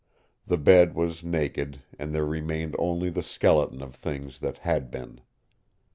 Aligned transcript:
The 0.47 0.57
bed 0.57 0.95
was 0.95 1.23
naked 1.23 1.83
and 1.99 2.11
there 2.15 2.25
remained 2.25 2.75
only 2.79 3.11
the 3.11 3.21
skeleton 3.21 3.83
of 3.83 3.93
things 3.93 4.39
that 4.39 4.57
had 4.65 4.89
been. 4.89 5.21